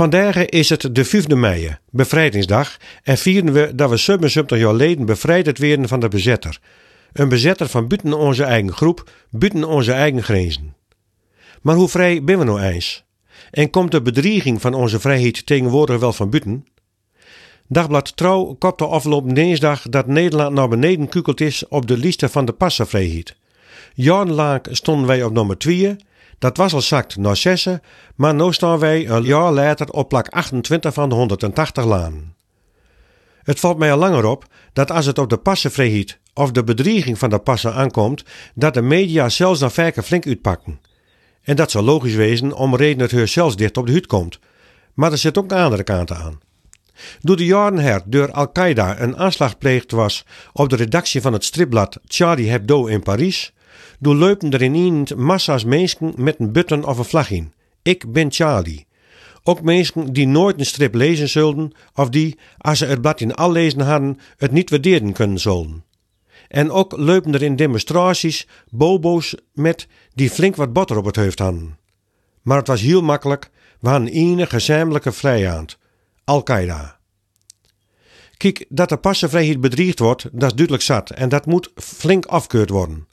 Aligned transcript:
Vandaag 0.00 0.36
is 0.36 0.68
het 0.68 0.94
de 0.94 1.06
5e 1.06 1.36
mei, 1.36 1.76
bevrijdingsdag, 1.90 2.76
en 3.02 3.18
vieren 3.18 3.52
we 3.52 3.74
dat 3.74 3.90
we 3.90 3.96
77 3.96 4.58
jaar 4.58 4.70
geleden 4.70 5.06
bevrijd 5.06 5.58
werden 5.58 5.88
van 5.88 6.00
de 6.00 6.08
bezetter. 6.08 6.58
Een 7.12 7.28
bezetter 7.28 7.68
van 7.68 7.88
buiten 7.88 8.12
onze 8.12 8.44
eigen 8.44 8.72
groep, 8.72 9.10
buiten 9.30 9.64
onze 9.64 9.92
eigen 9.92 10.22
grenzen. 10.22 10.74
Maar 11.62 11.74
hoe 11.74 11.88
vrij 11.88 12.24
ben 12.24 12.38
we 12.38 12.44
nou 12.44 12.60
eens? 12.60 13.04
En 13.50 13.70
komt 13.70 13.90
de 13.90 14.02
bedreiging 14.02 14.60
van 14.60 14.74
onze 14.74 15.00
vrijheid 15.00 15.46
tegenwoordig 15.46 15.98
wel 15.98 16.12
van 16.12 16.30
buiten? 16.30 16.66
Dagblad 17.66 18.16
Trouw 18.16 18.56
kopte 18.58 18.86
afgelopen 18.86 19.34
dinsdag 19.34 19.82
dat 19.82 20.06
Nederland 20.06 20.54
naar 20.54 20.68
beneden 20.68 21.08
kukeld 21.08 21.40
is 21.40 21.68
op 21.68 21.86
de 21.86 21.98
lijst 21.98 22.24
van 22.28 22.44
de 22.44 22.52
passenvrijheid. 22.52 23.36
Jarenlang 23.94 24.60
stonden 24.70 25.06
wij 25.06 25.22
op 25.22 25.32
nummer 25.32 25.58
2 25.58 25.96
dat 26.40 26.56
was 26.56 26.72
al 26.72 26.80
zakt 26.80 27.16
naar 27.16 27.36
6, 27.36 27.68
maar 28.14 28.34
nu 28.34 28.52
staan 28.52 28.78
wij 28.78 29.08
een 29.08 29.22
jaar 29.22 29.52
later 29.52 29.90
op 29.90 30.08
plak 30.08 30.28
28 30.28 30.94
van 30.94 31.08
de 31.08 31.14
180 31.14 31.84
laan. 31.84 32.34
Het 33.42 33.60
valt 33.60 33.78
mij 33.78 33.92
al 33.92 33.98
langer 33.98 34.24
op 34.24 34.44
dat 34.72 34.90
als 34.90 35.06
het 35.06 35.18
op 35.18 35.30
de 35.30 35.36
passenvrijheid 35.36 36.18
of 36.34 36.50
de 36.50 36.64
bedreiging 36.64 37.18
van 37.18 37.30
de 37.30 37.38
passen 37.38 37.74
aankomt, 37.74 38.24
dat 38.54 38.74
de 38.74 38.82
media 38.82 39.28
zelfs 39.28 39.60
dan 39.60 39.70
vaker 39.70 40.02
flink 40.02 40.26
uitpakken. 40.26 40.80
En 41.42 41.56
dat 41.56 41.70
zal 41.70 41.82
logisch 41.82 42.14
wezen 42.14 42.52
om 42.52 42.76
reden 42.76 42.98
dat 42.98 43.10
het 43.10 43.30
zelfs 43.30 43.56
dicht 43.56 43.76
op 43.76 43.86
de 43.86 43.92
huid 43.92 44.06
komt. 44.06 44.38
Maar 44.94 45.12
er 45.12 45.18
zit 45.18 45.38
ook 45.38 45.50
een 45.50 45.58
andere 45.58 45.82
kant 45.82 46.12
aan. 46.12 46.40
Door 47.20 47.36
de 47.36 47.44
jaren 47.44 47.78
her 47.78 48.02
door 48.04 48.32
Al-Qaeda 48.32 49.00
een 49.00 49.16
aanslag 49.16 49.58
pleegd 49.58 49.90
was 49.90 50.24
op 50.52 50.68
de 50.68 50.76
redactie 50.76 51.20
van 51.20 51.32
het 51.32 51.44
stripblad 51.44 51.98
Charlie 52.04 52.50
Hebdo 52.50 52.86
in 52.86 53.02
Parijs, 53.02 53.52
doorlopen 53.98 54.50
er 54.50 54.62
in 54.62 55.06
massa's 55.16 55.64
mensen 55.64 56.12
met 56.16 56.38
een 56.38 56.52
button 56.52 56.84
of 56.84 56.98
een 56.98 57.04
vlag 57.04 57.30
in. 57.30 57.52
Ik 57.82 58.12
ben 58.12 58.32
Charlie. 58.32 58.86
Ook 59.42 59.62
mensen 59.62 60.12
die 60.12 60.26
nooit 60.26 60.58
een 60.58 60.66
strip 60.66 60.94
lezen 60.94 61.28
zullen, 61.28 61.72
of 61.94 62.08
die, 62.08 62.38
als 62.58 62.78
ze 62.78 62.86
het 62.86 63.00
blad 63.00 63.20
in 63.20 63.34
al 63.34 63.52
lezen 63.52 63.80
hadden, 63.80 64.18
het 64.36 64.50
niet 64.50 64.70
waarderen 64.70 65.12
kunnen 65.12 65.38
zullen. 65.38 65.84
En 66.48 66.70
ook 66.70 66.96
lopen 66.96 67.34
er 67.34 67.42
in 67.42 67.56
demonstraties 67.56 68.46
bobo's 68.68 69.34
met 69.52 69.86
die 70.14 70.30
flink 70.30 70.56
wat 70.56 70.72
botter 70.72 70.96
op 70.96 71.04
het 71.04 71.16
hoofd 71.16 71.38
hadden. 71.38 71.78
Maar 72.42 72.56
het 72.56 72.66
was 72.66 72.80
heel 72.80 73.02
makkelijk, 73.02 73.50
we 73.80 73.88
hadden 73.88 74.12
één 74.12 74.46
gezamenlijke 74.46 75.12
vrijheid: 75.12 75.78
Al-Qaeda. 76.24 76.98
Kijk, 78.36 78.66
dat 78.68 78.88
de 78.88 78.96
passenvrijheid 78.96 79.60
bedreigd 79.60 79.98
wordt, 79.98 80.22
dat 80.32 80.50
is 80.50 80.54
duidelijk 80.54 80.82
zat 80.82 81.10
en 81.10 81.28
dat 81.28 81.46
moet 81.46 81.70
flink 81.74 82.26
afkeurd 82.26 82.70
worden. 82.70 83.06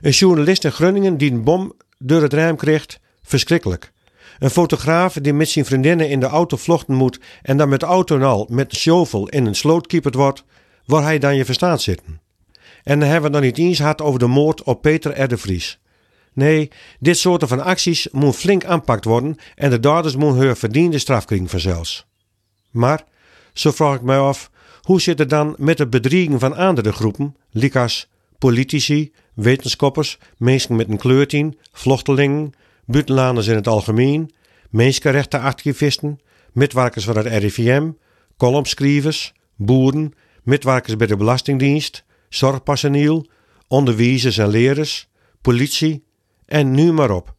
Een 0.00 0.10
journalist 0.10 0.64
in 0.64 0.72
Groningen 0.72 1.16
die 1.16 1.30
een 1.30 1.44
bom 1.44 1.72
door 1.98 2.22
het 2.22 2.32
raam 2.32 2.56
kreeg, 2.56 2.86
verschrikkelijk. 3.22 3.92
Een 4.38 4.50
fotograaf 4.50 5.14
die 5.14 5.32
met 5.32 5.48
zijn 5.48 5.64
vriendinnen 5.64 6.08
in 6.08 6.20
de 6.20 6.26
auto 6.26 6.56
vluchten 6.56 6.94
moet 6.94 7.20
en 7.42 7.56
dan 7.56 7.68
met 7.68 7.80
de 7.80 7.86
auto 7.86 8.16
en 8.16 8.22
al 8.22 8.46
met 8.50 8.70
een 8.70 8.78
shovel 8.78 9.28
in 9.28 9.46
een 9.46 9.54
sloot 9.54 9.86
kieperd 9.86 10.14
wordt, 10.14 10.44
waar 10.84 11.02
hij 11.02 11.18
dan 11.18 11.36
je 11.36 11.44
verstaat 11.44 11.82
zitten. 11.82 12.20
En 12.82 13.00
dan 13.00 13.08
hebben 13.08 13.30
we 13.30 13.36
nog 13.36 13.46
niet 13.46 13.58
eens 13.58 13.76
gehad 13.76 14.02
over 14.02 14.18
de 14.18 14.26
moord 14.26 14.62
op 14.62 14.82
Peter 14.82 15.22
R. 15.22 15.28
de 15.28 15.38
Vries. 15.38 15.78
Nee, 16.32 16.70
dit 16.98 17.18
soort 17.18 17.44
van 17.46 17.64
acties 17.64 18.08
moet 18.12 18.36
flink 18.36 18.64
aanpakt 18.64 19.04
worden 19.04 19.36
en 19.54 19.70
de 19.70 19.80
daders 19.80 20.16
moeten 20.16 20.42
hun 20.42 20.56
verdiende 20.56 20.98
straf 20.98 21.24
krijgen 21.24 21.48
vanzelfs. 21.48 22.06
Maar, 22.70 23.04
zo 23.52 23.70
vraag 23.70 23.94
ik 23.94 24.02
mij 24.02 24.18
af, 24.18 24.50
hoe 24.82 25.00
zit 25.00 25.18
het 25.18 25.30
dan 25.30 25.54
met 25.58 25.78
het 25.78 25.90
bedriegen 25.90 26.38
van 26.38 26.56
andere 26.56 26.92
groepen, 26.92 27.36
likas 27.50 28.08
politici, 28.38 29.12
wetenschappers, 29.38 30.18
mensen 30.36 30.76
met 30.76 30.88
een 30.88 30.98
kleurtien, 30.98 31.58
vluchtelingen, 31.72 32.52
buitenlanders 32.84 33.46
in 33.46 33.54
het 33.54 33.66
algemeen, 33.66 34.32
mensenrechtenactivisten, 34.70 36.20
medewerkers 36.52 37.04
van 37.04 37.16
het 37.16 37.26
RIVM, 37.26 37.90
columnschrijvers, 38.36 39.32
boeren, 39.56 40.12
medewerkers 40.42 40.96
bij 40.96 41.06
de 41.06 41.16
Belastingdienst, 41.16 42.04
zorgpersoneel, 42.28 43.26
onderwijzers 43.68 44.38
en 44.38 44.48
lerers, 44.48 45.08
politie 45.40 46.04
en 46.46 46.70
nu 46.70 46.92
maar 46.92 47.10
op. 47.10 47.34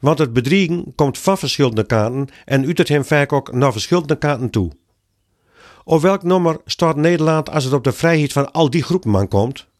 Want 0.00 0.18
het 0.18 0.32
bedriegen 0.32 0.92
komt 0.94 1.18
van 1.18 1.38
verschillende 1.38 1.86
kanten 1.86 2.34
en 2.44 2.66
uit 2.66 2.88
hem 2.88 3.04
vaak 3.04 3.32
ook 3.32 3.52
naar 3.52 3.72
verschillende 3.72 4.18
kanten 4.18 4.50
toe. 4.50 4.72
Op 5.84 6.00
welk 6.00 6.22
nummer 6.22 6.60
staat 6.64 6.96
Nederland 6.96 7.50
als 7.50 7.64
het 7.64 7.72
op 7.72 7.84
de 7.84 7.92
vrijheid 7.92 8.32
van 8.32 8.52
al 8.52 8.70
die 8.70 8.82
groepen 8.82 9.16
aankomt? 9.16 9.72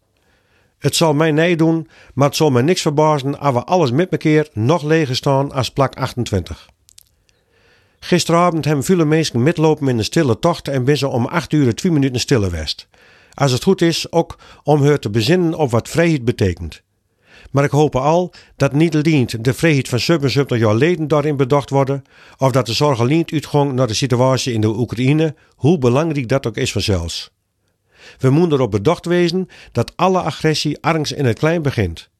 Het 0.84 0.96
zal 0.96 1.14
mij 1.14 1.32
nee 1.32 1.56
doen, 1.56 1.88
maar 2.14 2.28
het 2.28 2.36
zal 2.36 2.50
me 2.50 2.62
niks 2.62 2.82
verbazen 2.82 3.38
als 3.38 3.54
we 3.54 3.64
alles 3.64 3.90
met 3.90 4.16
keer 4.16 4.48
nog 4.52 4.82
leger 4.82 5.16
staan 5.16 5.52
als 5.52 5.70
plak 5.70 5.94
28. 5.94 6.68
Gisteravond 7.98 8.64
hebben 8.64 8.84
veel 8.84 9.06
mensen 9.06 9.42
metlopen 9.42 9.88
in 9.88 9.98
een 9.98 10.04
stille 10.04 10.38
tocht 10.38 10.68
en 10.68 10.84
ben 10.84 10.98
ze 10.98 11.08
om 11.08 11.26
8 11.26 11.52
uur 11.52 11.66
en 11.66 11.74
2 11.74 11.92
minuten 11.92 12.20
stille 12.20 12.50
west. 12.50 12.88
Als 13.34 13.52
het 13.52 13.62
goed 13.62 13.80
is, 13.80 14.12
ook 14.12 14.38
om 14.62 14.82
haar 14.82 14.98
te 14.98 15.10
bezinnen 15.10 15.54
op 15.54 15.70
wat 15.70 15.88
vrijheid 15.88 16.24
betekent. 16.24 16.82
Maar 17.50 17.64
ik 17.64 17.70
hoop 17.70 17.96
al 17.96 18.32
dat 18.56 18.72
niet 18.72 18.94
alleen 18.94 19.28
de 19.40 19.54
vrijheid 19.54 19.88
van 19.88 20.00
77 20.00 20.58
jaar 20.58 20.74
leden 20.74 21.08
daarin 21.08 21.36
bedacht 21.36 21.70
worden, 21.70 22.04
of 22.38 22.52
dat 22.52 22.66
de 22.66 22.72
zorg 22.72 23.00
alleen 23.00 23.26
uitgang 23.32 23.72
naar 23.72 23.86
de 23.86 23.94
situatie 23.94 24.52
in 24.52 24.60
de 24.60 24.78
Oekraïne, 24.78 25.34
hoe 25.54 25.78
belangrijk 25.78 26.28
dat 26.28 26.46
ook 26.46 26.56
is 26.56 26.72
vanzelfs. 26.72 27.33
We 28.18 28.30
moeten 28.30 28.58
erop 28.58 28.70
bedacht 28.70 29.06
wezen 29.06 29.48
dat 29.72 29.92
alle 29.96 30.22
agressie 30.22 30.78
ergens 30.80 31.12
in 31.12 31.24
het 31.24 31.38
klein 31.38 31.62
begint. 31.62 32.10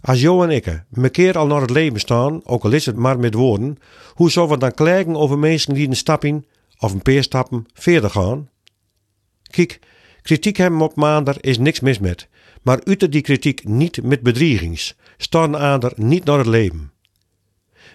Als 0.00 0.20
Jo 0.20 0.42
en 0.42 0.50
ik 0.50 0.82
me 0.90 1.08
keer 1.08 1.38
al 1.38 1.46
naar 1.46 1.60
het 1.60 1.70
leven 1.70 2.00
staan, 2.00 2.40
ook 2.44 2.64
al 2.64 2.72
is 2.72 2.86
het 2.86 2.96
maar 2.96 3.18
met 3.18 3.34
woorden, 3.34 3.78
hoe 4.14 4.30
zullen 4.30 4.48
we 4.48 4.58
dan 4.58 4.74
klagen 4.74 5.16
over 5.16 5.38
mensen 5.38 5.74
die 5.74 5.88
een 5.88 5.96
stap 5.96 6.24
of 6.78 6.92
een 6.92 7.02
paar 7.02 7.22
stappen 7.22 7.66
verder 7.72 8.10
gaan? 8.10 8.48
Kijk, 9.42 9.78
kritiek 10.22 10.56
hebben 10.56 10.80
op 10.80 10.96
maandag 10.96 11.40
is 11.40 11.58
niks 11.58 11.80
mis 11.80 11.98
met, 11.98 12.28
maar 12.62 12.80
uiter 12.84 13.10
die 13.10 13.20
kritiek 13.20 13.64
niet 13.64 14.02
met 14.02 14.20
bedreigings, 14.22 14.96
staan 15.16 15.56
aan 15.56 15.80
niet 15.96 16.24
naar 16.24 16.38
het 16.38 16.46
leven. 16.46 16.90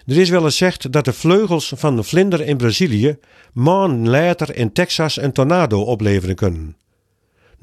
Er 0.06 0.16
is 0.16 0.30
wel 0.30 0.44
eens 0.44 0.58
gezegd 0.58 0.92
dat 0.92 1.04
de 1.04 1.12
vleugels 1.12 1.72
van 1.76 1.96
de 1.96 2.02
vlinder 2.02 2.40
in 2.40 2.56
Brazilië 2.56 3.18
maanden 3.52 4.08
later 4.08 4.56
in 4.56 4.72
Texas 4.72 5.16
een 5.16 5.32
tornado 5.32 5.82
opleveren 5.82 6.34
kunnen. 6.34 6.76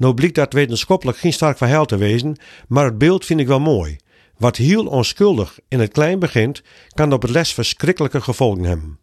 Nou 0.00 0.14
blijkt 0.14 0.34
dat 0.34 0.52
wetenschappelijk 0.52 1.18
geen 1.18 1.32
sterk 1.32 1.56
verhaal 1.56 1.84
te 1.84 1.96
wezen, 1.96 2.36
maar 2.68 2.84
het 2.84 2.98
beeld 2.98 3.24
vind 3.24 3.40
ik 3.40 3.46
wel 3.46 3.60
mooi. 3.60 3.96
Wat 4.38 4.56
heel 4.56 4.86
onschuldig 4.86 5.58
in 5.68 5.80
het 5.80 5.92
klein 5.92 6.18
begint, 6.18 6.62
kan 6.94 7.12
op 7.12 7.22
het 7.22 7.30
les 7.30 7.52
verschrikkelijke 7.52 8.20
gevolgen 8.20 8.64
hebben. 8.64 8.98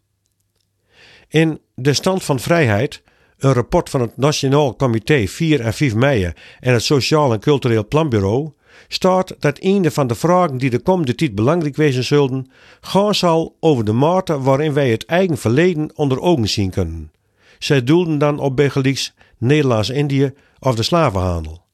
In 1.28 1.60
De 1.74 1.92
Stand 1.92 2.24
van 2.24 2.40
Vrijheid, 2.40 3.02
een 3.38 3.52
rapport 3.52 3.90
van 3.90 4.00
het 4.00 4.16
Nationaal 4.16 4.76
Comité 4.76 5.26
4 5.26 5.60
en 5.60 5.74
5 5.74 5.94
mei 5.94 6.32
en 6.60 6.72
het 6.72 6.82
Sociaal 6.82 7.32
en 7.32 7.40
Cultureel 7.40 7.88
Planbureau, 7.88 8.50
staat 8.88 9.36
dat 9.38 9.58
een 9.60 9.92
van 9.92 10.06
de 10.06 10.14
vragen 10.14 10.58
die 10.58 10.70
de 10.70 10.78
komende 10.80 11.14
tijd 11.14 11.34
belangrijk 11.34 11.76
wezen 11.76 12.04
zullen, 12.04 12.50
gaan 12.80 13.14
zal 13.14 13.56
over 13.60 13.84
de 13.84 13.92
mate 13.92 14.40
waarin 14.40 14.72
wij 14.72 14.90
het 14.90 15.04
eigen 15.04 15.38
verleden 15.38 15.90
onder 15.94 16.20
ogen 16.20 16.48
zien 16.48 16.70
kunnen. 16.70 17.12
Zij 17.58 17.84
doelden 17.84 18.18
dan 18.18 18.38
op 18.38 18.56
Begelieks, 18.56 19.14
Nederlands-Indië 19.38 20.32
of 20.60 20.74
de 20.74 20.82
slavenhandel. 20.82 21.66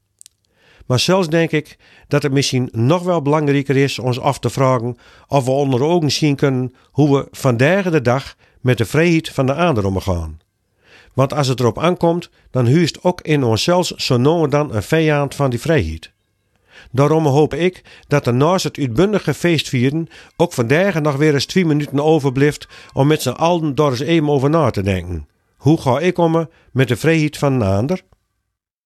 Maar 0.87 0.99
zelfs 0.99 1.29
denk 1.29 1.51
ik 1.51 1.77
dat 2.09 2.23
het 2.23 2.33
misschien 2.33 2.69
nog 2.73 3.03
wel 3.03 3.23
belangrijker 3.23 3.77
is 3.77 3.99
ons 3.99 4.21
af 4.21 4.39
te 4.39 4.51
vragen 4.51 4.97
of 5.29 5.45
we 5.45 5.51
onder 5.51 5.83
ogen 5.83 6.13
zien 6.13 6.37
kunnen 6.37 6.75
hoe 6.91 7.17
we 7.17 7.29
vandaag 7.31 7.91
de 7.91 8.03
dag 8.03 8.37
met 8.61 8.79
de 8.79 8.85
vrijheid 8.85 9.29
van 9.29 9.47
de 9.47 9.55
ander 9.55 9.87
omgaan. 9.87 10.39
Want 11.15 11.35
als 11.35 11.49
het 11.49 11.61
erop 11.61 11.79
aankomt, 11.79 12.31
dan 12.51 12.67
huist 12.67 13.05
ook 13.05 13.21
in 13.21 13.45
onszelf 13.45 13.93
zo 13.97 14.17
nou 14.17 14.49
dan 14.49 14.75
een 14.75 14.83
vijand 14.83 15.35
van 15.35 15.51
die 15.51 15.61
vrijheid. 15.61 16.13
Daarom 16.91 17.27
hoop 17.27 17.55
ik 17.55 17.83
dat 18.09 18.27
er 18.27 18.35
naast 18.35 18.65
het 18.65 18.79
uitbundige 18.79 19.35
feestvieren 19.35 20.09
ook 20.37 20.53
vandaag 20.53 21.01
nog 21.01 21.17
weer 21.17 21.35
eens 21.35 21.47
twee 21.47 21.65
minuten 21.65 22.01
overblijft 22.01 22.69
om 22.93 23.07
met 23.07 23.23
z'n 23.23 23.29
allen 23.29 23.75
daar 23.75 23.91
eens 23.91 24.01
even 24.01 24.29
over 24.29 24.51
na 24.51 24.71
te 24.71 24.83
denken. 24.83 25.29
Hoe 25.57 25.81
ga 25.81 25.99
ik 25.99 26.19
om 26.19 26.49
met 26.73 26.89
de 26.89 26.97
vrijheid 26.97 27.39
van 27.39 27.53
een 27.53 27.77
ander? 27.77 28.03